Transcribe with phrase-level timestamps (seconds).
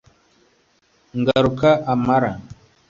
[1.19, 2.31] ngaruka amara